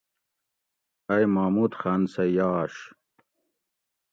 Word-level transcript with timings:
ائی 1.13 1.25
محمود 1.35 1.71
خان 1.79 2.01
سہ 2.13 2.23
یاش 2.37 2.73